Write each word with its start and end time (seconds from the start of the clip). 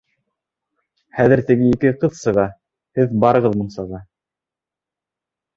Хәҙер 1.17 1.43
теге 1.49 1.67
ике 1.77 1.91
ҡыҙ 2.05 2.17
сыға, 2.21 2.45
һеҙ 3.01 3.13
барығыҙ 3.25 3.59
мунсаға. 3.61 4.01